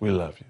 We 0.00 0.10
love 0.10 0.38
you. 0.40 0.46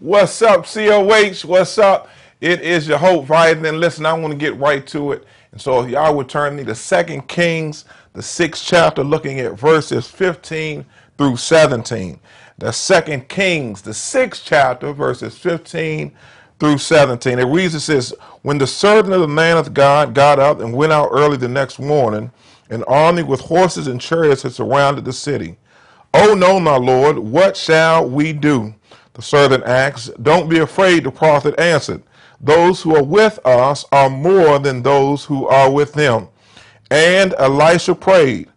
What's 0.00 0.42
up, 0.42 0.66
COH? 0.66 1.42
What's 1.44 1.78
up? 1.78 2.08
It 2.40 2.62
is 2.62 2.88
your 2.88 2.98
hope, 2.98 3.26
Vitamin. 3.26 3.80
Listen, 3.80 4.06
I 4.06 4.14
want 4.14 4.32
to 4.32 4.38
get 4.38 4.56
right 4.58 4.86
to 4.88 5.12
it. 5.12 5.26
And 5.52 5.60
so 5.60 5.82
if 5.82 5.90
y'all 5.90 6.16
would 6.16 6.28
turn 6.28 6.56
me 6.56 6.64
to 6.64 6.74
Second 6.74 7.28
Kings, 7.28 7.84
the 8.14 8.22
sixth 8.22 8.64
chapter, 8.66 9.04
looking 9.04 9.40
at 9.40 9.58
verses 9.58 10.08
15 10.08 10.86
through 11.18 11.36
17. 11.36 12.20
The 12.58 12.72
Second 12.72 13.28
Kings, 13.28 13.82
the 13.82 13.94
sixth 13.94 14.44
chapter, 14.46 14.92
verses 14.94 15.36
15 15.38 16.12
through 16.60 16.78
17. 16.78 17.38
It 17.38 17.44
reads, 17.44 17.74
it 17.74 17.80
says, 17.80 18.14
When 18.42 18.58
the 18.58 18.68
servant 18.68 19.14
of 19.14 19.20
the 19.20 19.28
man 19.28 19.58
of 19.58 19.74
God 19.74 20.14
got 20.14 20.38
up 20.38 20.60
and 20.60 20.74
went 20.74 20.92
out 20.92 21.10
early 21.12 21.36
the 21.38 21.48
next 21.48 21.80
morning, 21.80 22.32
an 22.70 22.84
army 22.84 23.22
with 23.24 23.40
horses 23.42 23.88
and 23.88 24.00
chariots 24.00 24.42
had 24.44 24.52
surrounded 24.52 25.04
the 25.04 25.12
city. 25.14 25.58
Oh 26.14 26.34
no, 26.34 26.60
my 26.60 26.76
lord, 26.76 27.18
what 27.18 27.56
shall 27.56 28.08
we 28.08 28.32
do? 28.32 28.74
The 29.14 29.22
servant 29.22 29.64
asked. 29.64 30.22
Don't 30.22 30.48
be 30.50 30.58
afraid, 30.60 31.04
the 31.04 31.12
prophet 31.12 31.58
answered. 31.60 32.02
Those 32.40 32.82
who 32.82 32.96
are 32.96 33.04
with 33.04 33.38
us 33.46 33.84
are 33.92 34.10
more 34.10 34.58
than 34.58 34.82
those 34.82 35.24
who 35.26 35.48
are 35.48 35.70
with 35.70 35.92
them. 35.94 36.28
And 36.90 37.34
Elisha 37.38 37.94
prayed, 37.94 38.48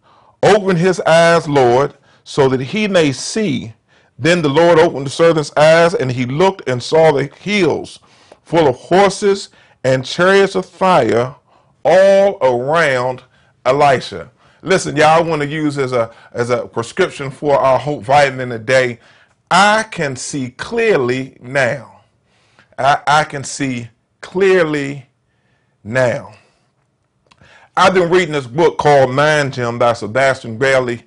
Open 0.42 0.76
his 0.76 1.00
eyes, 1.02 1.48
Lord, 1.48 1.94
so 2.24 2.48
that 2.50 2.60
he 2.62 2.88
may 2.88 3.12
see. 3.12 3.74
Then 4.18 4.42
the 4.42 4.48
Lord 4.50 4.78
opened 4.78 5.06
the 5.06 5.10
servant's 5.10 5.52
eyes, 5.56 5.94
and 5.94 6.12
he 6.12 6.26
looked 6.26 6.68
and 6.68 6.82
saw 6.82 7.12
the 7.12 7.26
hills 7.26 8.00
full 8.42 8.68
of 8.68 8.76
horses 8.76 9.50
and 9.84 10.04
chariots 10.04 10.54
of 10.56 10.66
fire 10.66 11.36
all 11.84 12.38
around 12.42 13.22
Elisha. 13.64 14.30
Listen, 14.62 14.96
y'all, 14.96 15.08
I 15.08 15.20
want 15.22 15.42
to 15.42 15.48
use 15.48 15.78
as 15.78 15.92
a 15.92 16.12
as 16.32 16.50
a 16.50 16.66
prescription 16.66 17.30
for 17.30 17.58
our 17.58 17.78
hope 17.78 18.02
vitamin 18.02 18.50
today. 18.50 18.98
I 19.50 19.84
can 19.84 20.16
see 20.16 20.50
clearly 20.50 21.36
now. 21.40 22.02
I, 22.78 23.00
I 23.06 23.24
can 23.24 23.44
see 23.44 23.88
clearly 24.20 25.06
now. 25.84 26.34
I've 27.76 27.94
been 27.94 28.10
reading 28.10 28.32
this 28.32 28.46
book 28.46 28.78
called 28.78 29.10
Mind 29.10 29.52
Gym 29.54 29.78
by 29.78 29.94
Sebastian 29.94 30.58
Bailey 30.58 31.02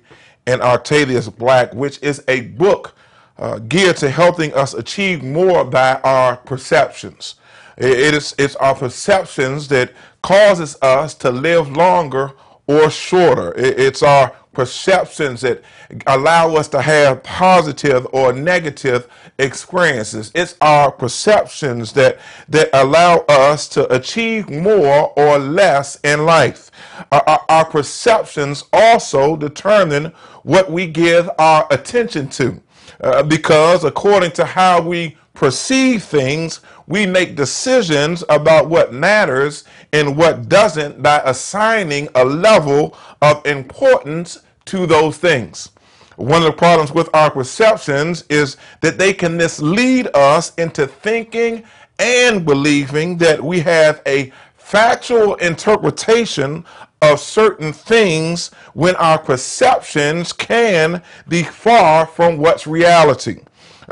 and 0.46 0.60
Octavius 0.62 1.28
Black, 1.28 1.74
which 1.74 2.02
is 2.02 2.22
a 2.28 2.42
book 2.42 2.94
uh, 3.38 3.58
geared 3.60 3.96
to 3.98 4.10
helping 4.10 4.52
us 4.54 4.74
achieve 4.74 5.22
more 5.22 5.64
by 5.64 6.00
our 6.04 6.36
perceptions. 6.36 7.36
It 7.76 8.14
is 8.14 8.34
it's 8.38 8.56
our 8.56 8.74
perceptions 8.74 9.68
that 9.68 9.92
causes 10.22 10.76
us 10.82 11.14
to 11.16 11.30
live 11.30 11.70
longer 11.76 12.32
or 12.68 12.90
shorter. 12.90 13.54
It's 13.56 14.02
our 14.04 14.36
perceptions 14.54 15.42
that 15.42 15.62
allow 16.06 16.54
us 16.56 16.68
to 16.68 16.82
have 16.82 17.22
positive 17.24 18.06
or 18.12 18.32
negative 18.32 19.08
experiences. 19.38 20.32
It's 20.34 20.56
our 20.60 20.92
perceptions 20.92 21.92
that 21.94 22.20
that 22.48 22.70
allow 22.74 23.18
us 23.28 23.68
to 23.70 23.92
achieve 23.94 24.50
more 24.50 25.12
or 25.16 25.38
less 25.38 25.98
in 26.04 26.26
life. 26.26 26.70
Our, 27.12 27.44
our 27.48 27.66
perceptions 27.66 28.64
also 28.72 29.36
determine 29.36 30.06
what 30.44 30.70
we 30.72 30.88
give 30.88 31.30
our 31.38 31.66
attention 31.70 32.28
to. 32.30 32.62
Uh, 33.02 33.22
because 33.24 33.84
according 33.84 34.32
to 34.32 34.46
how 34.46 34.82
we 34.82 35.16
perceive 35.38 36.02
things, 36.02 36.60
we 36.88 37.06
make 37.06 37.36
decisions 37.36 38.24
about 38.28 38.68
what 38.68 38.92
matters 38.92 39.62
and 39.92 40.16
what 40.16 40.48
doesn't 40.48 41.00
by 41.00 41.22
assigning 41.24 42.08
a 42.16 42.24
level 42.24 42.98
of 43.22 43.46
importance 43.46 44.40
to 44.64 44.84
those 44.84 45.16
things. 45.16 45.70
One 46.16 46.42
of 46.42 46.46
the 46.46 46.52
problems 46.58 46.90
with 46.90 47.08
our 47.14 47.30
perceptions 47.30 48.24
is 48.28 48.56
that 48.80 48.98
they 48.98 49.12
can 49.12 49.36
mislead 49.36 50.08
us 50.12 50.52
into 50.56 50.88
thinking 50.88 51.62
and 52.00 52.44
believing 52.44 53.16
that 53.18 53.40
we 53.40 53.60
have 53.60 54.02
a 54.06 54.32
factual 54.56 55.36
interpretation 55.36 56.64
of 57.00 57.20
certain 57.20 57.72
things 57.72 58.48
when 58.74 58.96
our 58.96 59.20
perceptions 59.20 60.32
can 60.32 61.00
be 61.28 61.44
far 61.44 62.06
from 62.06 62.38
what's 62.38 62.66
reality. 62.66 63.38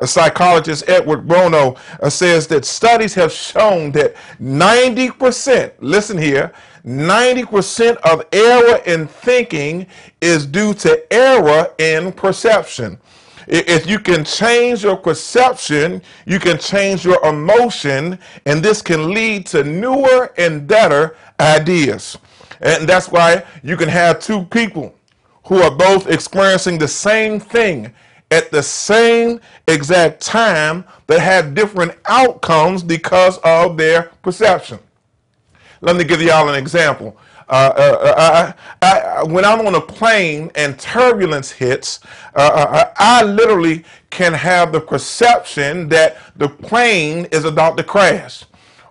Psychologist, 0.04 0.88
Edward 0.88 1.26
de 1.28 1.34
Bono, 1.34 1.76
uh, 2.02 2.10
says 2.10 2.46
that 2.48 2.64
studies 2.64 3.14
have 3.14 3.32
shown 3.32 3.92
that 3.92 4.14
90%, 4.40 5.72
listen 5.80 6.18
here, 6.18 6.52
90% 6.84 7.96
of 7.98 8.24
error 8.32 8.80
in 8.86 9.06
thinking 9.08 9.86
is 10.20 10.46
due 10.46 10.74
to 10.74 11.12
error 11.12 11.72
in 11.78 12.12
perception. 12.12 12.98
If 13.48 13.86
you 13.86 13.98
can 14.00 14.24
change 14.24 14.82
your 14.82 14.96
perception, 14.96 16.02
you 16.26 16.38
can 16.40 16.58
change 16.58 17.04
your 17.04 17.24
emotion, 17.24 18.18
and 18.44 18.62
this 18.62 18.82
can 18.82 19.12
lead 19.14 19.46
to 19.46 19.62
newer 19.64 20.32
and 20.36 20.66
better 20.66 21.16
ideas. 21.38 22.18
And 22.60 22.88
that's 22.88 23.08
why 23.10 23.44
you 23.62 23.76
can 23.76 23.88
have 23.88 24.20
two 24.20 24.44
people 24.46 24.94
who 25.44 25.62
are 25.62 25.70
both 25.70 26.08
experiencing 26.08 26.78
the 26.78 26.88
same 26.88 27.38
thing 27.38 27.94
at 28.30 28.50
the 28.50 28.62
same 28.62 29.40
exact 29.68 30.20
time 30.20 30.84
that 31.06 31.20
have 31.20 31.54
different 31.54 31.92
outcomes 32.06 32.82
because 32.82 33.38
of 33.38 33.76
their 33.76 34.04
perception. 34.22 34.78
Let 35.80 35.96
me 35.96 36.04
give 36.04 36.20
y'all 36.20 36.48
an 36.48 36.56
example. 36.56 37.16
Uh, 37.48 37.72
uh, 37.76 38.54
I, 38.82 38.86
I, 38.86 39.22
when 39.22 39.44
I'm 39.44 39.64
on 39.66 39.76
a 39.76 39.80
plane 39.80 40.50
and 40.56 40.76
turbulence 40.80 41.52
hits, 41.52 42.00
uh, 42.34 42.40
uh 42.40 42.92
I 42.96 43.22
literally 43.22 43.84
can 44.10 44.32
have 44.32 44.72
the 44.72 44.80
perception 44.80 45.88
that 45.90 46.18
the 46.34 46.48
plane 46.48 47.26
is 47.26 47.44
about 47.44 47.76
to 47.76 47.84
crash 47.84 48.44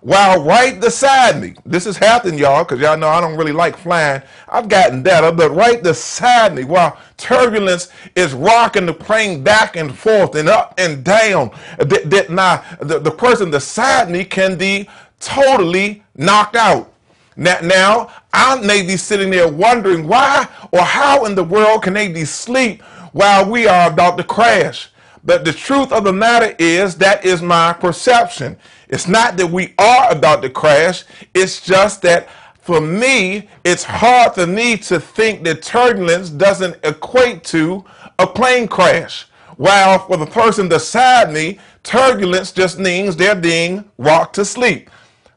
while 0.06 0.40
right 0.44 0.80
beside 0.80 1.40
me, 1.40 1.56
this 1.64 1.84
is 1.84 1.96
happening, 1.96 2.38
y'all, 2.38 2.62
because 2.62 2.78
y'all 2.78 2.96
know 2.96 3.08
I 3.08 3.20
don't 3.20 3.36
really 3.36 3.50
like 3.50 3.76
flying. 3.76 4.22
I've 4.48 4.68
gotten 4.68 5.02
better, 5.02 5.32
but 5.32 5.50
right 5.50 5.82
beside 5.82 6.54
me, 6.54 6.62
while 6.62 6.96
turbulence 7.16 7.88
is 8.14 8.32
rocking 8.32 8.86
the 8.86 8.94
plane 8.94 9.42
back 9.42 9.74
and 9.74 9.92
forth 9.98 10.36
and 10.36 10.48
up 10.48 10.74
and 10.78 11.02
down, 11.02 11.50
that, 11.78 12.08
that 12.08 12.30
my 12.30 12.62
the, 12.78 13.00
the 13.00 13.10
person 13.10 13.50
beside 13.50 14.08
me 14.08 14.24
can 14.24 14.56
be 14.56 14.88
totally 15.18 16.04
knocked 16.14 16.54
out. 16.54 16.92
Now, 17.36 17.58
now, 17.60 18.12
I 18.32 18.60
may 18.60 18.86
be 18.86 18.96
sitting 18.96 19.30
there 19.30 19.48
wondering 19.50 20.06
why 20.06 20.46
or 20.70 20.82
how 20.82 21.24
in 21.24 21.34
the 21.34 21.42
world 21.42 21.82
can 21.82 21.94
they 21.94 22.06
be 22.12 22.22
asleep 22.22 22.80
while 23.10 23.50
we 23.50 23.66
are 23.66 23.90
about 23.90 24.18
to 24.18 24.22
crash. 24.22 24.88
But 25.24 25.44
the 25.44 25.52
truth 25.52 25.90
of 25.90 26.04
the 26.04 26.12
matter 26.12 26.54
is 26.60 26.94
that 26.98 27.24
is 27.24 27.42
my 27.42 27.72
perception. 27.72 28.56
It's 28.88 29.08
not 29.08 29.36
that 29.36 29.48
we 29.48 29.74
are 29.78 30.10
about 30.10 30.42
to 30.42 30.50
crash. 30.50 31.04
It's 31.34 31.60
just 31.60 32.02
that 32.02 32.28
for 32.60 32.80
me, 32.80 33.48
it's 33.64 33.84
hard 33.84 34.34
for 34.34 34.46
me 34.46 34.76
to 34.78 34.98
think 34.98 35.44
that 35.44 35.62
turbulence 35.62 36.30
doesn't 36.30 36.76
equate 36.84 37.44
to 37.44 37.84
a 38.18 38.26
plane 38.26 38.68
crash. 38.68 39.26
While 39.56 40.00
for 40.00 40.16
the 40.16 40.26
person 40.26 40.68
beside 40.68 41.32
me, 41.32 41.58
turbulence 41.82 42.52
just 42.52 42.78
means 42.78 43.16
they're 43.16 43.34
being 43.36 43.88
rocked 43.98 44.34
to 44.34 44.44
sleep. 44.44 44.90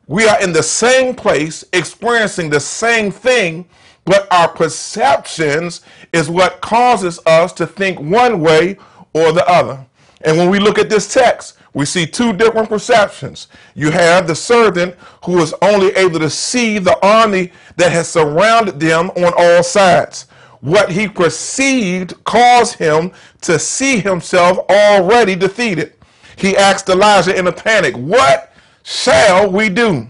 We 0.07 0.27
are 0.27 0.41
in 0.41 0.53
the 0.53 0.63
same 0.63 1.15
place, 1.15 1.63
experiencing 1.71 2.49
the 2.49 2.59
same 2.59 3.11
thing, 3.11 3.67
but 4.05 4.27
our 4.33 4.47
perceptions 4.47 5.81
is 6.11 6.31
what 6.31 6.61
causes 6.61 7.19
us 7.27 7.53
to 7.53 7.67
think 7.67 7.99
one 7.99 8.41
way 8.41 8.77
or 9.13 9.31
the 9.31 9.47
other. 9.47 9.85
And 10.21 10.35
when 10.35 10.49
we 10.49 10.59
look 10.59 10.79
at 10.79 10.89
this 10.89 11.13
text, 11.13 11.58
we 11.73 11.85
see 11.85 12.05
two 12.07 12.33
different 12.33 12.69
perceptions. 12.69 13.47
You 13.75 13.91
have 13.91 14.27
the 14.27 14.35
servant 14.35 14.95
who 15.25 15.39
is 15.39 15.53
only 15.61 15.89
able 15.95 16.19
to 16.19 16.29
see 16.29 16.79
the 16.79 16.97
army 17.05 17.51
that 17.77 17.91
has 17.91 18.09
surrounded 18.09 18.79
them 18.79 19.11
on 19.11 19.33
all 19.37 19.63
sides. 19.63 20.27
What 20.61 20.91
he 20.91 21.07
perceived 21.07 22.23
caused 22.25 22.75
him 22.77 23.11
to 23.41 23.59
see 23.59 23.99
himself 23.99 24.59
already 24.69 25.35
defeated. 25.35 25.93
He 26.37 26.57
asked 26.57 26.89
Elijah 26.89 27.37
in 27.37 27.47
a 27.47 27.51
panic, 27.51 27.95
What 27.95 28.51
shall 28.83 29.51
we 29.51 29.69
do? 29.69 30.09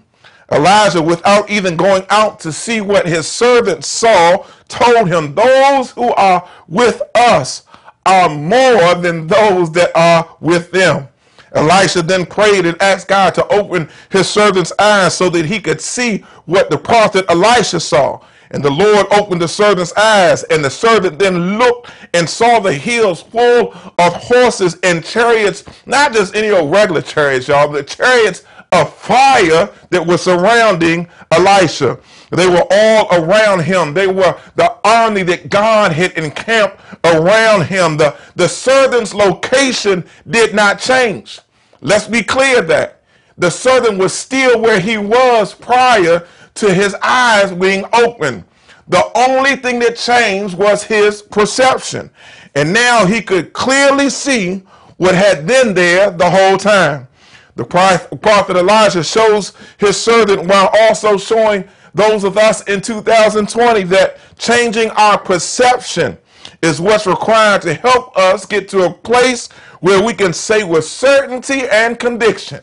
Elijah, 0.52 1.02
without 1.02 1.50
even 1.50 1.78
going 1.78 2.06
out 2.10 2.40
to 2.42 2.52
see 2.52 2.82
what 2.82 3.08
his 3.08 3.28
servant 3.28 3.86
saw, 3.86 4.46
told 4.68 5.08
him, 5.10 5.36
Those 5.36 5.92
who 5.92 6.12
are 6.14 6.48
with 6.68 7.02
us 7.16 7.64
are 8.06 8.30
more 8.30 8.96
than 8.96 9.28
those 9.28 9.72
that 9.74 9.92
are 9.96 10.36
with 10.40 10.72
them. 10.72 11.08
Elisha 11.54 12.02
then 12.02 12.26
prayed 12.26 12.66
and 12.66 12.82
asked 12.82 13.08
God 13.08 13.34
to 13.36 13.48
open 13.48 13.90
his 14.10 14.30
servant's 14.30 14.74
eyes 14.80 15.16
so 15.16 15.30
that 15.30 15.46
he 15.46 15.60
could 15.60 15.82
see 15.82 16.20
what 16.46 16.70
the 16.70 16.78
prophet 16.78 17.26
Elisha 17.30 17.80
saw. 17.80 18.22
And 18.52 18.64
the 18.64 18.72
Lord 18.72 19.06
opened 19.12 19.42
the 19.42 19.48
servant's 19.48 19.94
eyes, 19.94 20.44
and 20.46 20.66
the 20.66 20.70
servant 20.70 21.20
then 21.20 21.60
looked 21.60 21.92
and 22.14 22.28
saw 22.30 22.60
the 22.60 22.74
hills 22.74 23.22
full 23.22 23.74
of 24.00 24.14
horses 24.16 24.78
and 24.84 25.06
chariots, 25.06 25.64
not 25.86 26.14
just 26.14 26.36
any 26.36 26.50
old 26.50 26.72
regular 26.72 27.02
chariots, 27.02 27.48
y'all, 27.48 27.72
but 27.72 27.88
chariots 27.88 28.44
of 28.72 28.94
fire 28.96 29.70
that 29.92 30.06
were 30.06 30.18
surrounding 30.18 31.08
Elisha. 31.32 32.00
They 32.32 32.48
were 32.48 32.66
all 32.72 33.08
around 33.12 33.62
him. 33.62 33.94
They 33.94 34.08
were 34.08 34.40
the 34.56 34.76
army 34.84 35.24
that 35.24 35.50
God 35.50 35.92
had 35.92 36.14
encamped 36.14 36.78
around 37.04 37.66
him. 37.66 37.98
The, 37.98 38.18
the 38.36 38.48
servant's 38.48 39.14
location 39.14 40.06
did 40.30 40.54
not 40.54 40.80
change. 40.80 41.40
Let's 41.82 42.08
be 42.08 42.24
clear 42.24 42.62
that 42.64 43.02
the 43.38 43.50
servant 43.50 43.98
was 43.98 44.14
still 44.14 44.62
where 44.62 44.80
he 44.80 44.98
was 44.98 45.54
prior 45.56 46.28
to 46.56 46.74
his 46.74 46.96
eyes 47.02 47.52
being 47.52 47.86
opened. 47.94 48.44
The 48.90 49.10
only 49.16 49.56
thing 49.56 49.80
that 49.80 49.98
changed 49.98 50.58
was 50.58 50.84
his 50.84 51.22
perception. 51.22 52.12
And 52.56 52.74
now 52.74 53.06
he 53.06 53.22
could 53.22 53.54
clearly 53.54 54.10
see 54.10 54.64
what 54.98 55.16
had 55.16 55.48
been 55.48 55.74
there 55.74 56.12
the 56.12 56.30
whole 56.30 56.58
time. 56.58 57.08
The 57.56 57.66
prophet 57.66 58.58
Elijah 58.58 59.04
shows 59.04 59.54
his 59.78 59.98
servant 60.02 60.48
while 60.48 60.70
also 60.80 61.18
showing 61.18 61.68
those 61.94 62.24
of 62.24 62.38
us 62.38 62.62
in 62.64 62.82
2020 62.82 63.84
that 63.84 64.18
changing 64.38 64.90
our 64.92 65.18
perception 65.18 66.18
is 66.62 66.82
what's 66.82 67.08
required 67.08 67.62
to 67.64 67.74
help 67.74 68.16
us 68.18 68.46
get 68.46 68.68
to 68.70 68.86
a 68.86 68.94
place 68.94 69.48
where 69.80 70.04
we 70.04 70.14
can 70.14 70.34
say 70.34 70.64
with 70.64 70.86
certainty 70.86 71.64
and 71.72 72.00
conviction, 72.00 72.62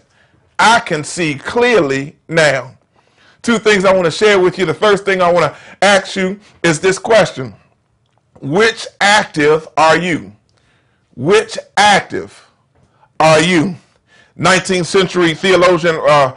I 0.59 0.81
can 0.81 1.05
see 1.05 1.35
clearly 1.35 2.17
now. 2.29 2.77
Two 3.43 3.59
things 3.59 3.85
I 3.85 3.93
want 3.93 4.07
to 4.07 4.11
share 4.11 4.41
with 4.41 4.59
you. 4.59 4.67
The 4.67 4.75
first 4.75 5.05
thing 5.05 5.21
I 5.21 5.31
want 5.31 5.53
to 5.53 5.59
ask 5.87 6.17
you 6.17 6.41
is 6.63 6.81
this 6.81 6.99
question 6.99 7.55
Which 8.41 8.87
active 9.01 9.69
are 9.77 9.97
you? 9.97 10.33
Which 11.15 11.57
active 11.77 12.49
are 13.21 13.41
you? 13.41 13.77
19th 14.39 14.87
century 14.87 15.35
theologian 15.35 15.99
uh, 16.07 16.37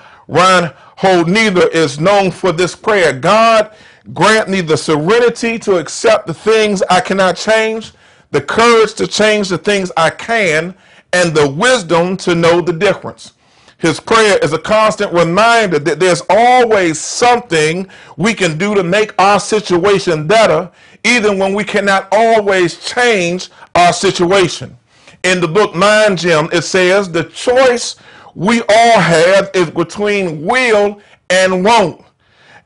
Reinhold 1.01 1.30
Niebuhr 1.30 1.68
is 1.69 2.00
known 2.00 2.31
for 2.31 2.51
this 2.51 2.75
prayer 2.75 3.13
God, 3.13 3.74
grant 4.13 4.50
me 4.50 4.62
the 4.62 4.75
serenity 4.75 5.57
to 5.60 5.78
accept 5.78 6.28
the 6.28 6.34
things 6.34 6.81
I 6.90 7.00
cannot 7.00 7.38
change, 7.38 7.94
the 8.31 8.42
courage 8.42 8.94
to 8.96 9.07
change 9.07 9.50
the 9.50 9.57
things 9.57 9.92
I 9.96 10.10
can, 10.10 10.75
and 11.13 11.34
the 11.34 11.50
wisdom 11.50 12.18
to 12.18 12.36
know 12.36 12.62
the 12.62 12.74
difference. 12.74 13.34
His 13.78 14.00
prayer 14.00 14.38
is 14.44 14.51
a 14.51 14.60
constant 14.60 15.13
reminder 15.13 15.80
that 15.80 16.00
there's 16.01 16.22
always 16.30 17.00
something 17.00 17.88
we 18.18 18.34
can 18.34 18.57
do 18.57 18.75
to 18.75 18.84
make 18.84 19.13
our 19.19 19.40
situation 19.40 20.28
better, 20.28 20.69
even 21.06 21.40
when 21.40 21.54
we 21.54 21.63
cannot 21.63 22.10
always 22.12 22.78
change 22.86 23.50
our 23.75 23.94
situation. 23.94 24.78
In 25.24 25.40
the 25.40 25.48
book 25.48 25.75
Mind 25.75 26.18
Gym, 26.18 26.50
it 26.52 26.63
says 26.63 27.10
the 27.10 27.24
choice 27.25 27.95
we 28.36 28.62
all 28.70 29.00
have 29.00 29.52
is 29.54 29.70
between 29.72 30.46
will 30.46 31.02
and 31.30 31.64
won't 31.66 32.04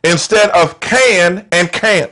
instead 0.03 0.49
of 0.51 0.79
can 0.79 1.47
and 1.51 1.71
can't. 1.71 2.11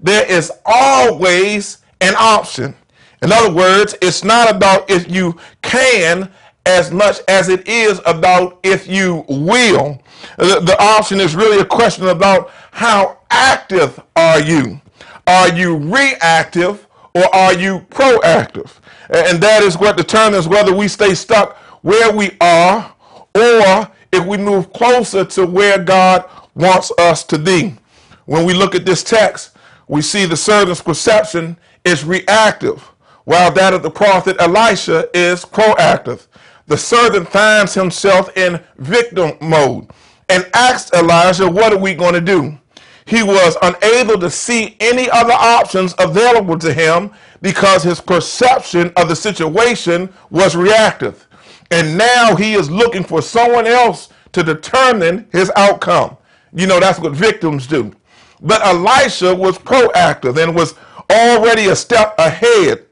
There 0.00 0.26
is 0.30 0.52
always 0.66 1.78
an 2.00 2.14
option. 2.18 2.74
In 3.22 3.32
other 3.32 3.52
words, 3.54 3.94
it's 4.02 4.24
not 4.24 4.54
about 4.54 4.90
if 4.90 5.10
you 5.10 5.38
can 5.62 6.30
as 6.66 6.90
much 6.92 7.18
as 7.28 7.48
it 7.48 7.68
is 7.68 8.00
about 8.06 8.60
if 8.62 8.86
you 8.88 9.24
will. 9.28 10.00
The, 10.38 10.60
the 10.60 10.76
option 10.80 11.20
is 11.20 11.34
really 11.36 11.60
a 11.60 11.64
question 11.64 12.08
about 12.08 12.50
how 12.72 13.18
active 13.30 14.00
are 14.16 14.40
you? 14.40 14.80
Are 15.26 15.48
you 15.54 15.76
reactive 15.76 16.86
or 17.14 17.34
are 17.34 17.54
you 17.54 17.80
proactive? 17.90 18.72
And 19.10 19.40
that 19.42 19.62
is 19.62 19.78
what 19.78 19.96
determines 19.96 20.48
whether 20.48 20.74
we 20.74 20.88
stay 20.88 21.14
stuck 21.14 21.58
where 21.84 22.10
we 22.16 22.30
are 22.40 22.94
or 23.34 23.90
if 24.10 24.24
we 24.26 24.38
move 24.38 24.72
closer 24.72 25.22
to 25.22 25.44
where 25.44 25.78
God 25.78 26.24
wants 26.54 26.90
us 26.98 27.22
to 27.24 27.38
be. 27.38 27.76
When 28.24 28.46
we 28.46 28.54
look 28.54 28.74
at 28.74 28.86
this 28.86 29.04
text, 29.04 29.54
we 29.86 30.00
see 30.00 30.24
the 30.24 30.34
servant's 30.36 30.80
perception 30.80 31.58
is 31.84 32.02
reactive, 32.02 32.80
while 33.24 33.52
that 33.52 33.74
of 33.74 33.82
the 33.82 33.90
prophet 33.90 34.36
Elisha 34.40 35.10
is 35.12 35.44
proactive. 35.44 36.26
The 36.68 36.78
servant 36.78 37.28
finds 37.28 37.74
himself 37.74 38.34
in 38.34 38.62
victim 38.78 39.32
mode 39.42 39.90
and 40.30 40.48
asks 40.54 40.90
Elijah, 40.94 41.46
What 41.50 41.74
are 41.74 41.78
we 41.78 41.92
going 41.94 42.14
to 42.14 42.20
do? 42.22 42.58
He 43.04 43.22
was 43.22 43.58
unable 43.60 44.18
to 44.20 44.30
see 44.30 44.78
any 44.80 45.10
other 45.10 45.34
options 45.34 45.94
available 45.98 46.58
to 46.60 46.72
him 46.72 47.10
because 47.42 47.82
his 47.82 48.00
perception 48.00 48.90
of 48.96 49.10
the 49.10 49.16
situation 49.16 50.10
was 50.30 50.56
reactive. 50.56 51.26
And 51.74 51.98
now 51.98 52.36
he 52.36 52.54
is 52.54 52.70
looking 52.70 53.02
for 53.02 53.20
someone 53.20 53.66
else 53.66 54.08
to 54.30 54.44
determine 54.44 55.26
his 55.32 55.50
outcome. 55.56 56.16
You 56.52 56.68
know, 56.68 56.78
that's 56.78 57.00
what 57.00 57.14
victims 57.14 57.66
do. 57.66 57.92
But 58.40 58.64
Elisha 58.64 59.34
was 59.34 59.58
proactive 59.58 60.40
and 60.40 60.54
was 60.54 60.76
already 61.10 61.66
a 61.66 61.74
step 61.74 62.14
ahead, 62.16 62.86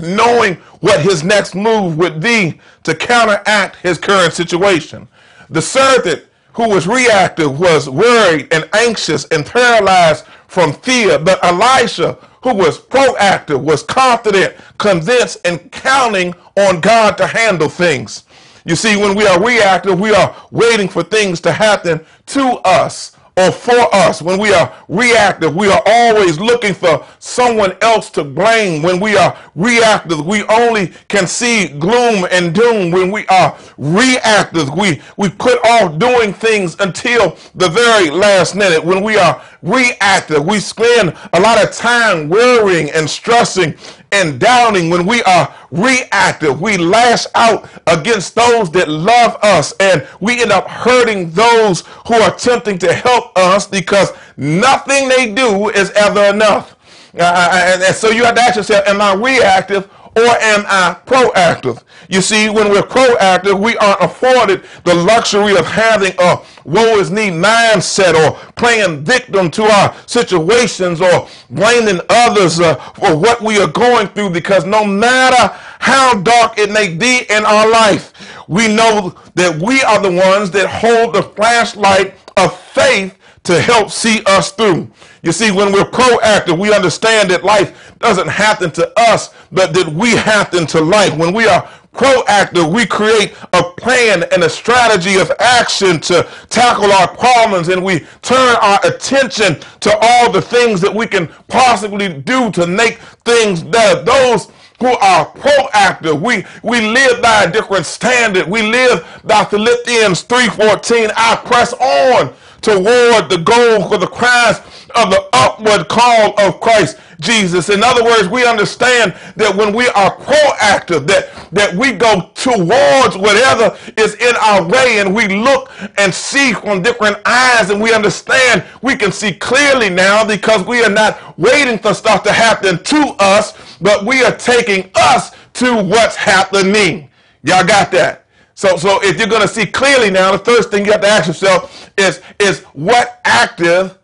knowing 0.00 0.56
what 0.80 1.00
his 1.00 1.22
next 1.22 1.54
move 1.54 1.96
would 1.96 2.20
be 2.20 2.60
to 2.82 2.92
counteract 2.96 3.76
his 3.76 3.98
current 3.98 4.32
situation. 4.32 5.06
The 5.48 5.62
servant 5.62 6.24
who 6.54 6.70
was 6.70 6.88
reactive 6.88 7.60
was 7.60 7.88
worried 7.88 8.48
and 8.52 8.68
anxious 8.74 9.26
and 9.26 9.46
paralyzed 9.46 10.26
from 10.48 10.72
fear, 10.72 11.20
but 11.20 11.38
Elisha, 11.44 12.18
who 12.42 12.54
was 12.54 12.78
proactive, 12.80 13.62
was 13.62 13.82
confident, 13.82 14.56
convinced, 14.78 15.38
and 15.44 15.70
counting 15.72 16.34
on 16.56 16.80
God 16.80 17.18
to 17.18 17.26
handle 17.26 17.68
things. 17.68 18.24
You 18.66 18.76
see, 18.76 18.96
when 18.96 19.16
we 19.16 19.26
are 19.26 19.42
reactive, 19.44 20.00
we 20.00 20.14
are 20.14 20.36
waiting 20.50 20.88
for 20.88 21.02
things 21.02 21.40
to 21.42 21.52
happen 21.52 22.04
to 22.28 22.44
us 22.64 23.16
or 23.38 23.52
for 23.52 23.94
us. 23.94 24.22
When 24.22 24.40
we 24.40 24.52
are 24.54 24.74
reactive, 24.88 25.56
we 25.56 25.70
are 25.72 25.82
always 25.86 26.40
looking 26.40 26.74
for 26.74 27.06
someone 27.20 27.76
else 27.82 28.10
to 28.12 28.24
blame. 28.24 28.82
When 28.82 29.00
we 29.00 29.16
are 29.16 29.38
reactive, 29.56 30.26
we 30.26 30.44
only 30.44 30.88
can 31.08 31.26
see 31.28 31.68
gloom 31.68 32.26
and 32.32 32.54
doom. 32.54 32.90
When 32.92 33.12
we 33.12 33.26
are 33.28 33.56
reactive, 33.78 34.70
we, 34.76 35.02
we 35.16 35.30
put 35.30 35.58
off 35.66 35.98
doing 35.98 36.34
things 36.34 36.76
until 36.80 37.38
the 37.54 37.68
very 37.70 38.10
last 38.10 38.56
minute. 38.56 38.84
When 38.84 39.04
we 39.04 39.16
are 39.18 39.42
reactive, 39.62 40.44
we 40.44 40.60
spend 40.60 41.16
a 41.32 41.40
lot 41.40 41.62
of 41.64 41.72
time 41.72 42.28
worrying 42.28 42.90
and 42.90 43.08
stressing 43.08 43.74
and 44.12 44.40
doubting, 44.40 44.90
when 44.90 45.06
we 45.06 45.22
are 45.24 45.54
reactive, 45.70 46.60
we 46.60 46.76
lash 46.76 47.26
out 47.34 47.68
against 47.86 48.34
those 48.34 48.70
that 48.72 48.88
love 48.88 49.36
us 49.42 49.72
and 49.80 50.06
we 50.20 50.40
end 50.40 50.52
up 50.52 50.68
hurting 50.68 51.30
those 51.30 51.80
who 52.06 52.14
are 52.14 52.34
attempting 52.34 52.78
to 52.78 52.92
help 52.92 53.36
us 53.36 53.66
because 53.66 54.12
nothing 54.36 55.08
they 55.08 55.32
do 55.32 55.68
is 55.70 55.90
ever 55.92 56.24
enough. 56.24 56.76
Uh, 57.14 57.22
uh 57.22 57.72
and, 57.74 57.82
and 57.82 57.94
so 57.94 58.10
you 58.10 58.24
have 58.24 58.34
to 58.34 58.40
ask 58.40 58.56
yourself, 58.56 58.86
am 58.86 59.00
I 59.00 59.14
reactive 59.14 59.90
or 60.18 60.36
am 60.40 60.64
I 60.66 60.96
proactive? 61.06 61.82
You 62.08 62.20
see, 62.20 62.48
when 62.50 62.70
we're 62.70 62.82
proactive, 62.82 63.60
we 63.62 63.76
aren't 63.76 64.00
afforded 64.00 64.64
the 64.84 64.94
luxury 64.94 65.56
of 65.56 65.66
having 65.66 66.12
a 66.18 66.38
woe 66.64 66.98
is 66.98 67.10
me 67.10 67.28
mindset 67.28 68.14
or 68.14 68.36
playing 68.52 69.04
victim 69.04 69.50
to 69.52 69.64
our 69.64 69.94
situations 70.06 71.00
or 71.00 71.28
blaming 71.50 72.00
others 72.08 72.60
uh, 72.60 72.74
for 72.92 73.16
what 73.16 73.40
we 73.40 73.58
are 73.58 73.68
going 73.68 74.08
through 74.08 74.30
because 74.30 74.64
no 74.64 74.84
matter 74.84 75.54
how 75.78 76.14
dark 76.22 76.58
it 76.58 76.70
may 76.70 76.94
be 76.94 77.24
in 77.30 77.44
our 77.44 77.70
life, 77.70 78.12
we 78.48 78.68
know 78.68 79.14
that 79.34 79.60
we 79.60 79.82
are 79.82 80.00
the 80.00 80.10
ones 80.10 80.50
that 80.50 80.68
hold 80.68 81.14
the 81.14 81.22
flashlight 81.22 82.14
of 82.36 82.58
faith 82.58 83.18
to 83.44 83.60
help 83.60 83.90
see 83.90 84.22
us 84.26 84.52
through. 84.52 84.90
You 85.22 85.32
see, 85.32 85.50
when 85.50 85.72
we're 85.72 85.90
proactive, 85.90 86.58
we 86.58 86.74
understand 86.74 87.30
that 87.30 87.44
life 87.44 87.96
doesn't 87.98 88.28
happen 88.28 88.70
to 88.72 88.92
us, 89.00 89.34
but 89.50 89.72
that 89.74 89.88
we 89.88 90.10
happen 90.10 90.66
to 90.68 90.80
life. 90.80 91.16
When 91.16 91.34
we 91.34 91.46
are 91.46 91.68
proactive, 91.92 92.72
we 92.72 92.86
create 92.86 93.34
a 93.52 93.62
plan 93.62 94.24
and 94.32 94.44
a 94.44 94.48
strategy 94.48 95.16
of 95.16 95.32
action 95.40 95.98
to 96.00 96.28
tackle 96.48 96.92
our 96.92 97.08
problems, 97.16 97.68
and 97.68 97.84
we 97.84 98.00
turn 98.22 98.56
our 98.60 98.78
attention 98.84 99.58
to 99.80 99.98
all 100.00 100.30
the 100.30 100.42
things 100.42 100.80
that 100.80 100.94
we 100.94 101.06
can 101.06 101.28
possibly 101.48 102.12
do 102.20 102.50
to 102.52 102.66
make 102.66 102.98
things 103.24 103.62
better. 103.62 104.04
Those 104.04 104.52
who 104.80 104.88
are 104.88 105.26
proactive. 105.32 106.20
We 106.20 106.44
we 106.62 106.80
live 106.80 107.22
by 107.22 107.44
a 107.44 107.52
different 107.52 107.86
standard. 107.86 108.48
We 108.48 108.62
live 108.62 109.06
by 109.24 109.44
Philippians 109.44 110.22
3:14. 110.24 111.10
I 111.16 111.36
press 111.44 111.72
on 111.74 112.34
toward 112.62 113.30
the 113.30 113.38
goal 113.44 113.88
for 113.88 113.98
the 113.98 114.08
prize 114.08 114.60
of 114.96 115.10
the 115.10 115.28
upward 115.34 115.88
call 115.88 116.34
of 116.40 116.60
Christ 116.60 116.98
Jesus. 117.20 117.70
In 117.70 117.84
other 117.84 118.04
words, 118.04 118.28
we 118.28 118.46
understand 118.46 119.14
that 119.36 119.54
when 119.56 119.74
we 119.74 119.88
are 119.90 120.16
proactive, 120.16 121.06
that, 121.08 121.30
that 121.52 121.74
we 121.74 121.92
go 121.92 122.30
towards 122.34 123.16
whatever 123.16 123.76
is 123.98 124.14
in 124.16 124.36
our 124.36 124.66
way 124.66 125.00
and 125.00 125.14
we 125.14 125.28
look 125.28 125.70
and 125.98 126.14
see 126.14 126.54
from 126.54 126.82
different 126.82 127.18
eyes 127.26 127.70
and 127.70 127.82
we 127.82 127.94
understand 127.94 128.64
we 128.82 128.96
can 128.96 129.12
see 129.12 129.32
clearly 129.34 129.90
now 129.90 130.24
because 130.26 130.66
we 130.66 130.84
are 130.84 130.90
not 130.90 131.38
waiting 131.38 131.78
for 131.78 131.94
stuff 131.94 132.22
to 132.24 132.32
happen 132.32 132.82
to 132.84 133.16
us, 133.20 133.54
but 133.80 134.04
we 134.04 134.22
are 134.24 134.34
taking 134.36 134.90
us 134.94 135.32
to 135.54 135.82
what's 135.82 136.16
happening. 136.16 137.10
Y'all 137.42 137.66
got 137.66 137.90
that? 137.92 138.26
So, 138.54 138.76
so 138.76 139.00
if 139.02 139.18
you're 139.18 139.28
going 139.28 139.42
to 139.42 139.48
see 139.48 139.66
clearly 139.66 140.10
now, 140.10 140.32
the 140.32 140.44
first 140.44 140.70
thing 140.70 140.84
you 140.84 140.92
have 140.92 141.00
to 141.02 141.06
ask 141.08 141.28
yourself 141.28 141.90
is, 141.96 142.20
is 142.40 142.62
what 142.72 143.20
active 143.24 143.98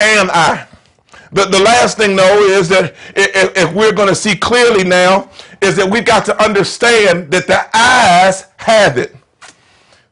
am 0.00 0.30
I? 0.32 0.66
The, 1.32 1.44
the 1.44 1.60
last 1.60 1.96
thing, 1.96 2.16
though, 2.16 2.42
is 2.42 2.68
that 2.70 2.94
if, 3.14 3.56
if 3.56 3.72
we're 3.74 3.92
going 3.92 4.08
to 4.08 4.14
see 4.14 4.34
clearly 4.34 4.82
now, 4.82 5.30
is 5.60 5.76
that 5.76 5.88
we've 5.88 6.04
got 6.04 6.24
to 6.26 6.42
understand 6.42 7.30
that 7.30 7.46
the 7.46 7.64
eyes 7.76 8.46
have 8.56 8.98
it. 8.98 9.14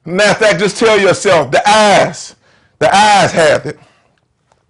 Matter 0.05 0.31
of 0.31 0.37
fact, 0.39 0.61
just 0.61 0.77
tell 0.77 1.01
yourself, 1.01 1.51
the 1.51 1.69
eyes, 1.69 2.37
the 2.79 2.95
eyes 2.95 3.33
have 3.33 3.67
it. 3.67 3.79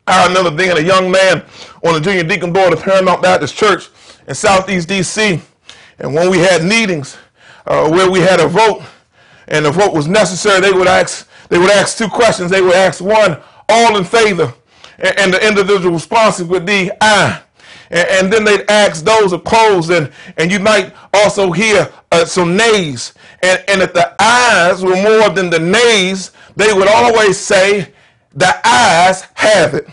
I 0.06 0.26
remember 0.26 0.50
being 0.50 0.76
a 0.76 0.80
young 0.80 1.10
man 1.10 1.44
on 1.84 1.94
the 1.94 2.00
junior 2.00 2.22
deacon 2.22 2.52
board 2.52 2.72
of 2.72 2.82
Paramount 2.82 3.22
Baptist 3.22 3.56
Church 3.56 3.88
in 4.26 4.34
Southeast 4.34 4.88
DC. 4.88 5.40
And 5.98 6.14
when 6.14 6.30
we 6.30 6.38
had 6.38 6.62
meetings 6.62 7.16
uh, 7.66 7.88
where 7.88 8.10
we 8.10 8.20
had 8.20 8.40
a 8.40 8.48
vote, 8.48 8.82
and 9.48 9.64
the 9.64 9.70
vote 9.70 9.94
was 9.94 10.08
necessary, 10.08 10.60
they 10.60 10.72
would 10.72 10.88
ask 10.88 11.28
they 11.48 11.58
would 11.58 11.70
ask 11.70 11.96
two 11.96 12.08
questions. 12.08 12.50
They 12.50 12.60
would 12.60 12.74
ask 12.74 13.00
one, 13.02 13.38
all 13.68 13.96
in 13.96 14.04
favor, 14.04 14.52
and, 14.98 15.18
and 15.18 15.32
the 15.32 15.46
individual 15.46 15.92
responses 15.92 16.46
would 16.48 16.66
be 16.66 16.90
aye. 17.00 17.40
And, 17.88 18.08
and, 18.08 18.32
then 18.32 18.42
they'd 18.44 18.68
ask 18.68 19.04
those 19.04 19.32
opposed, 19.32 19.92
and, 19.92 20.10
and 20.38 20.50
you 20.50 20.58
might 20.58 20.92
also 21.14 21.52
hear 21.52 21.88
uh, 22.10 22.24
some 22.24 22.56
nays. 22.56 23.14
And, 23.44 23.62
and 23.68 23.80
if 23.80 23.92
the 23.92 24.12
ayes 24.20 24.82
were 24.82 25.00
more 25.00 25.30
than 25.30 25.50
the 25.50 25.60
nays, 25.60 26.32
they 26.56 26.72
would 26.72 26.88
always 26.88 27.38
say, 27.38 27.92
the 28.34 28.52
ayes 28.66 29.22
have 29.34 29.74
it. 29.74 29.88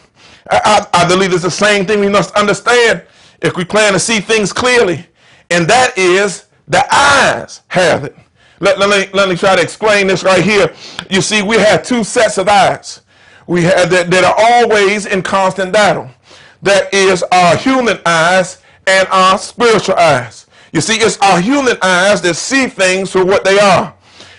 I, 0.49 0.87
I, 0.91 1.03
I 1.03 1.07
believe 1.07 1.33
it's 1.33 1.43
the 1.43 1.51
same 1.51 1.85
thing 1.85 1.99
we 1.99 2.09
must 2.09 2.33
understand 2.35 3.03
if 3.43 3.55
we 3.57 3.65
plan 3.65 3.93
to 3.93 3.99
see 3.99 4.19
things 4.21 4.53
clearly, 4.53 5.05
and 5.51 5.67
that 5.67 5.97
is 5.97 6.47
the 6.67 6.83
eyes 6.93 7.61
have 7.67 8.05
it. 8.05 8.15
Let, 8.59 8.79
let, 8.79 8.89
me, 8.89 9.11
let 9.13 9.29
me 9.29 9.35
try 9.35 9.55
to 9.55 9.61
explain 9.61 10.07
this 10.07 10.23
right 10.23 10.43
here. 10.43 10.73
You 11.09 11.21
see, 11.21 11.41
we 11.43 11.57
have 11.57 11.83
two 11.83 12.03
sets 12.03 12.37
of 12.37 12.47
eyes. 12.47 13.01
We 13.45 13.63
have 13.63 13.89
that, 13.89 14.09
that 14.09 14.23
are 14.23 14.35
always 14.37 15.05
in 15.05 15.21
constant 15.21 15.73
battle. 15.73 16.09
That 16.61 16.93
is 16.93 17.23
our 17.23 17.57
human 17.57 17.99
eyes 18.05 18.61
and 18.87 19.07
our 19.09 19.37
spiritual 19.37 19.95
eyes. 19.95 20.47
You 20.71 20.81
see, 20.81 20.95
it's 20.95 21.17
our 21.19 21.41
human 21.41 21.77
eyes 21.81 22.21
that 22.21 22.35
see 22.35 22.67
things 22.67 23.11
for 23.11 23.25
what 23.25 23.43
they 23.43 23.59
are. 23.59 23.93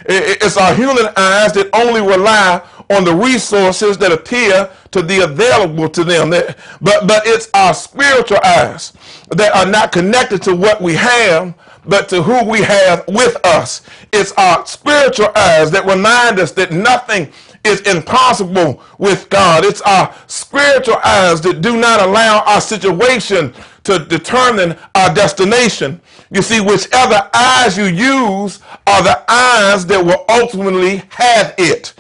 It's 0.07 0.57
our 0.57 0.75
human 0.75 1.07
eyes 1.17 1.53
that 1.53 1.71
only 1.75 2.01
rely 2.01 2.63
on 2.91 3.05
the 3.05 3.15
resources 3.15 3.99
that 3.99 4.13
appear 4.13 4.71
to 4.93 5.03
be 5.03 5.21
available 5.21 5.89
to 5.91 6.05
them. 6.05 6.31
But, 6.31 7.07
but 7.07 7.23
it's 7.27 7.49
our 7.55 7.75
spiritual 7.75 8.39
eyes 8.45 8.93
that 9.31 9.55
are 9.57 9.67
not 9.71 9.93
connected 9.93 10.43
to 10.43 10.55
what 10.55 10.81
we 10.83 10.95
have, 10.95 11.55
but 11.87 12.09
to 12.11 12.23
who 12.23 12.45
we 12.49 12.63
have 12.63 13.05
with 13.09 13.37
us. 13.47 13.83
It's 14.13 14.33
our 14.33 14.67
spiritual 14.67 15.29
eyes 15.37 15.71
that 15.73 15.85
remind 15.87 16.39
us 16.39 16.53
that 16.53 16.73
nothing 16.73 17.33
is 17.65 17.81
impossible 17.83 18.83
with 18.99 19.29
God. 19.31 19.65
It's 19.65 19.81
our 19.83 20.15
spiritual 20.27 20.99
eyes 21.05 21.41
that 21.43 21.63
do 21.63 21.77
not 21.77 22.01
allow 22.01 22.43
our 22.47 22.61
situation 22.61 23.55
to 23.85 24.01
determine 24.07 24.77
our 24.95 25.15
destination. 25.15 26.01
You 26.31 26.43
see, 26.43 26.61
whichever 26.61 27.29
eyes 27.35 27.79
you 27.79 27.85
use 27.87 28.61
are 28.87 29.03
the 29.03 29.25
eyes 29.31 29.87
that 29.87 30.05
will 30.05 30.25
ultimately 30.29 31.03
have 31.11 31.55
it. 31.59 31.95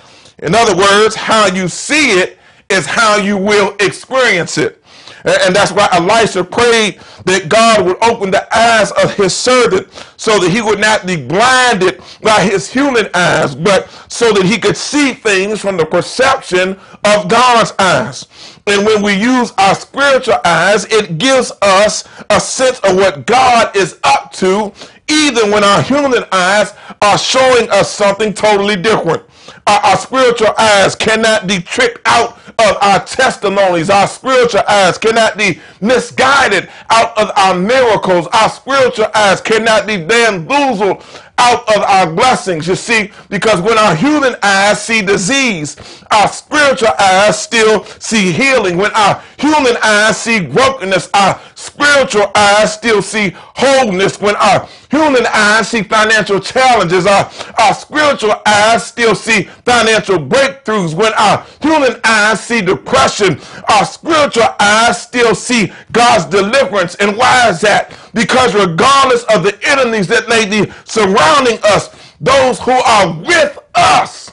In 0.44 0.54
other 0.54 0.76
words, 0.76 1.14
how 1.14 1.46
you 1.46 1.68
see 1.68 2.20
it 2.20 2.38
is 2.68 2.84
how 2.84 3.16
you 3.16 3.38
will 3.38 3.74
experience 3.80 4.58
it. 4.58 4.82
And 5.24 5.56
that's 5.56 5.72
why 5.72 5.88
Elisha 5.92 6.44
prayed 6.44 7.00
that 7.24 7.48
God 7.48 7.86
would 7.86 7.96
open 8.04 8.30
the 8.30 8.46
eyes 8.54 8.90
of 8.92 9.14
his 9.14 9.34
servant 9.34 9.88
so 10.18 10.38
that 10.38 10.50
he 10.50 10.60
would 10.60 10.78
not 10.78 11.06
be 11.06 11.16
blinded 11.16 12.02
by 12.22 12.42
his 12.42 12.70
human 12.70 13.08
eyes, 13.14 13.54
but 13.54 13.88
so 14.08 14.32
that 14.34 14.44
he 14.44 14.58
could 14.58 14.76
see 14.76 15.14
things 15.14 15.62
from 15.62 15.78
the 15.78 15.86
perception 15.86 16.72
of 17.04 17.28
God's 17.28 17.72
eyes. 17.78 18.26
And 18.66 18.84
when 18.84 19.02
we 19.02 19.14
use 19.14 19.52
our 19.56 19.74
spiritual 19.74 20.36
eyes, 20.44 20.84
it 20.92 21.16
gives 21.16 21.52
us 21.62 22.04
a 22.28 22.38
sense 22.38 22.78
of 22.80 22.96
what 22.96 23.24
God 23.26 23.74
is 23.74 23.98
up 24.04 24.30
to, 24.32 24.74
even 25.08 25.50
when 25.50 25.64
our 25.64 25.80
human 25.82 26.24
eyes 26.32 26.74
are 27.00 27.16
showing 27.16 27.70
us 27.70 27.90
something 27.90 28.34
totally 28.34 28.76
different. 28.76 29.22
Our, 29.66 29.80
our 29.80 29.96
spiritual 29.96 30.54
eyes 30.58 30.94
cannot 30.94 31.46
be 31.46 31.58
tricked 31.60 32.00
out 32.06 32.38
of 32.58 32.76
our 32.80 33.04
testimonies. 33.04 33.90
Our 33.90 34.06
spiritual 34.06 34.62
eyes 34.68 34.98
cannot 34.98 35.36
be 35.36 35.60
misguided 35.80 36.68
out 36.90 37.16
of 37.18 37.30
our 37.36 37.54
miracles. 37.54 38.26
Our 38.28 38.48
spiritual 38.48 39.08
eyes 39.14 39.40
cannot 39.40 39.86
be 39.86 39.96
bamboozled 40.04 41.04
out 41.38 41.68
of 41.76 41.82
our 41.82 42.12
blessings. 42.12 42.66
You 42.68 42.74
see, 42.74 43.10
because 43.28 43.60
when 43.60 43.78
our 43.78 43.94
human 43.94 44.36
eyes 44.42 44.82
see 44.82 45.02
disease, 45.02 45.76
our 46.10 46.28
spiritual 46.28 46.90
eyes 46.98 47.40
still 47.40 47.84
see 47.84 48.32
healing. 48.32 48.76
When 48.76 48.92
our 48.92 49.22
human 49.38 49.76
eyes 49.82 50.16
see 50.16 50.40
brokenness, 50.46 51.10
our 51.14 51.40
spiritual 51.54 52.30
eyes 52.34 52.72
still 52.74 53.02
see 53.02 53.34
wholeness. 53.36 54.20
When 54.20 54.36
our 54.36 54.68
human 54.90 55.26
eyes 55.26 55.68
see 55.68 55.82
financial 55.82 56.40
challenges, 56.40 57.06
our, 57.06 57.30
our 57.58 57.74
spiritual 57.74 58.34
eyes 58.46 58.86
still 58.86 59.14
see 59.14 59.44
financial 59.64 60.18
breakthroughs. 60.18 60.94
When 60.94 61.12
our 61.14 61.46
human 61.60 62.00
eyes 62.04 62.40
see 62.40 62.62
depression, 62.62 63.40
our 63.68 63.84
spiritual 63.84 64.54
eyes 64.60 65.02
still 65.02 65.34
see 65.34 65.72
God's 65.92 66.26
deliverance. 66.26 66.94
And 66.96 67.16
why 67.16 67.48
is 67.48 67.60
that? 67.62 67.92
Because 68.14 68.54
regardless 68.54 69.24
of 69.24 69.42
the 69.42 69.58
enemies 69.64 70.06
that 70.08 70.28
may 70.28 70.46
be 70.48 70.72
surrounding 70.84 71.58
us, 71.64 71.94
those 72.20 72.60
who 72.60 72.72
are 72.72 73.20
with 73.20 73.58
us 73.74 74.30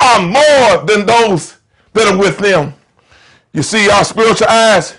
are 0.00 0.20
more 0.22 0.84
than 0.86 1.06
those 1.06 1.56
that 1.94 2.06
are 2.08 2.18
with 2.18 2.38
them. 2.38 2.74
You 3.52 3.62
see, 3.62 3.90
our 3.90 4.04
spiritual 4.04 4.48
eyes 4.48 4.96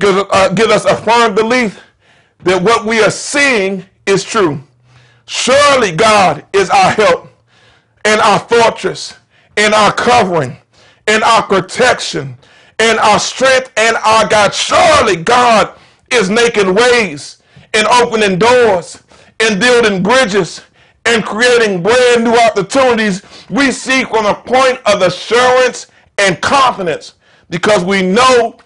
give, 0.00 0.26
uh, 0.30 0.48
give 0.54 0.70
us 0.70 0.86
a 0.86 0.96
firm 0.96 1.34
belief 1.34 1.80
that 2.40 2.62
what 2.62 2.86
we 2.86 3.00
are 3.02 3.10
seeing 3.10 3.84
is 4.06 4.24
true. 4.24 4.60
Surely 5.26 5.92
God 5.92 6.44
is 6.52 6.70
our 6.70 6.90
help 6.90 7.28
and 8.04 8.20
our 8.20 8.40
fortress 8.40 9.16
and 9.56 9.74
our 9.74 9.92
covering 9.92 10.56
and 11.06 11.22
our 11.22 11.42
protection 11.42 12.36
and 12.78 12.98
our 12.98 13.18
strength 13.18 13.70
and 13.76 13.96
our 13.98 14.26
God. 14.26 14.54
Surely 14.54 15.16
God 15.16 15.76
is 16.12 16.30
making 16.30 16.74
ways 16.74 17.42
and 17.74 17.86
opening 17.88 18.38
doors 18.38 19.02
and 19.40 19.60
building 19.60 20.02
bridges 20.02 20.62
and 21.06 21.24
creating 21.24 21.82
brand 21.82 22.24
new 22.24 22.34
opportunities. 22.36 23.22
We 23.48 23.70
seek 23.72 24.08
from 24.08 24.26
a 24.26 24.34
point 24.34 24.80
of 24.86 25.02
assurance 25.02 25.86
and 26.18 26.40
confidence 26.40 27.14
because 27.48 27.84
we 27.84 28.02
know 28.02 28.58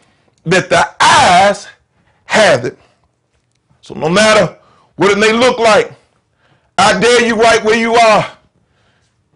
that 0.44 0.68
the 0.68 0.86
eyes 1.00 1.68
have 2.26 2.64
it. 2.64 2.78
So 3.80 3.94
no 3.94 4.08
matter 4.08 4.58
what 4.96 5.12
it 5.12 5.18
may 5.18 5.32
look 5.32 5.58
like, 5.58 5.92
I 6.76 6.98
dare 6.98 7.24
you 7.26 7.36
right 7.36 7.62
where 7.64 7.78
you 7.78 7.94
are 7.94 8.36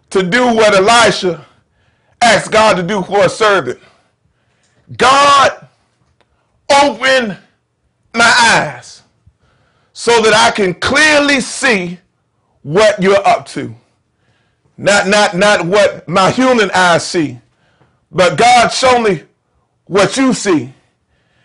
to 0.09 0.23
do 0.23 0.45
what 0.47 0.73
Elisha 0.75 1.45
asked 2.21 2.51
God 2.51 2.75
to 2.77 2.83
do 2.83 3.01
for 3.03 3.25
a 3.25 3.29
servant. 3.29 3.79
God, 4.97 5.67
open 6.83 7.37
my 8.13 8.33
eyes 8.39 9.03
so 9.93 10.21
that 10.21 10.33
I 10.33 10.51
can 10.51 10.73
clearly 10.73 11.41
see 11.41 11.99
what 12.63 13.01
you're 13.01 13.25
up 13.27 13.45
to. 13.47 13.75
Not, 14.77 15.07
not, 15.07 15.35
not 15.35 15.65
what 15.65 16.07
my 16.07 16.31
human 16.31 16.71
eyes 16.71 17.05
see, 17.05 17.39
but 18.11 18.37
God, 18.37 18.69
show 18.69 18.99
me 19.01 19.23
what 19.85 20.15
you 20.17 20.33
see. 20.33 20.73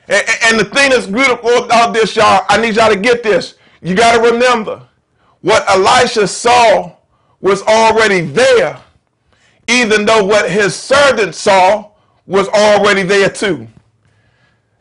And, 0.09 0.25
and 0.45 0.61
the 0.61 0.65
thing 0.67 0.91
that's 0.91 1.07
beautiful 1.07 1.65
about 1.65 1.95
this, 1.95 2.15
y'all, 2.15 2.45
I 2.49 2.61
need 2.61 2.77
y'all 2.77 2.91
to 2.91 2.99
get 2.99 3.23
this. 3.23 3.57
You 3.83 3.95
got 3.95 4.17
to 4.17 4.33
remember 4.33 4.87
what 5.41 5.69
Elisha 5.69 6.29
saw 6.29 6.95
was 7.41 7.63
already 7.63 8.21
there, 8.23 8.81
even 9.69 10.07
though 10.07 10.25
what 10.25 10.51
his 10.51 10.75
servant 10.75 11.35
saw 11.35 11.91
was 12.27 12.49
already 12.49 13.03
there 13.03 13.29
too. 13.29 13.67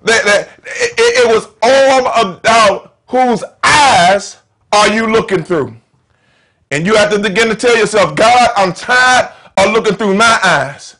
That, 0.03 0.25
that 0.25 0.49
it, 0.65 1.25
it 1.25 1.27
was 1.33 1.47
all 1.61 2.07
about 2.07 2.97
whose 3.07 3.43
eyes 3.63 4.37
are 4.71 4.89
you 4.93 5.07
looking 5.07 5.43
through. 5.43 5.75
And 6.71 6.85
you 6.85 6.95
have 6.95 7.11
to 7.11 7.19
begin 7.19 7.49
to 7.49 7.55
tell 7.55 7.77
yourself, 7.77 8.15
God, 8.15 8.49
I'm 8.57 8.73
tired 8.73 9.31
of 9.57 9.71
looking 9.73 9.95
through 9.95 10.15
my 10.15 10.39
eyes. 10.43 10.97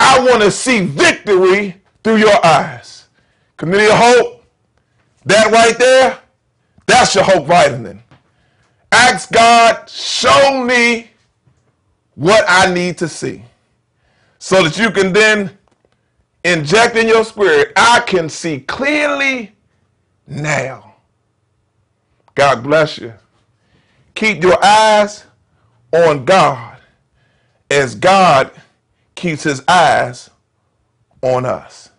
I 0.00 0.20
want 0.20 0.42
to 0.42 0.50
see 0.50 0.80
victory 0.84 1.80
through 2.02 2.16
your 2.16 2.44
eyes. 2.44 3.08
Community 3.56 3.90
of 3.90 3.98
Hope, 3.98 4.44
that 5.24 5.52
right 5.52 5.78
there, 5.78 6.18
that's 6.86 7.14
your 7.14 7.24
hope 7.24 7.46
vitamin. 7.46 8.02
Ask 8.90 9.30
God, 9.32 9.88
show 9.88 10.64
me 10.64 11.10
what 12.14 12.44
I 12.48 12.72
need 12.72 12.98
to 12.98 13.08
see 13.08 13.44
so 14.38 14.64
that 14.64 14.76
you 14.76 14.90
can 14.90 15.12
then 15.12 15.56
inject 16.44 16.96
in 16.96 17.08
your 17.08 17.24
spirit, 17.24 17.72
I 17.76 18.00
can 18.00 18.28
see 18.28 18.60
clearly 18.60 19.54
now. 20.26 20.94
God 22.34 22.62
bless 22.64 22.98
you. 22.98 23.14
Keep 24.14 24.42
your 24.44 24.64
eyes 24.64 25.24
on 25.92 26.24
God 26.26 26.78
as 27.70 27.94
God 27.96 28.52
keeps 29.16 29.44
his 29.44 29.62
eyes 29.68 30.30
on 31.22 31.46
us. 31.46 31.91